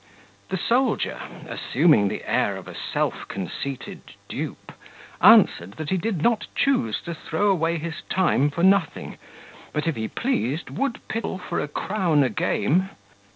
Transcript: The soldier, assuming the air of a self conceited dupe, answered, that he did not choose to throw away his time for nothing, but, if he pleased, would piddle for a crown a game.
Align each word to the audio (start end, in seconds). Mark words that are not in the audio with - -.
The 0.49 0.57
soldier, 0.57 1.21
assuming 1.47 2.07
the 2.07 2.27
air 2.27 2.55
of 2.57 2.67
a 2.67 2.73
self 2.73 3.27
conceited 3.27 4.01
dupe, 4.27 4.71
answered, 5.21 5.73
that 5.73 5.91
he 5.91 5.97
did 5.97 6.23
not 6.23 6.47
choose 6.55 7.01
to 7.03 7.13
throw 7.13 7.51
away 7.51 7.77
his 7.77 8.01
time 8.09 8.49
for 8.49 8.63
nothing, 8.63 9.19
but, 9.73 9.85
if 9.85 9.95
he 9.95 10.07
pleased, 10.07 10.71
would 10.71 11.07
piddle 11.07 11.37
for 11.37 11.59
a 11.59 11.67
crown 11.67 12.23
a 12.23 12.29
game. 12.29 12.89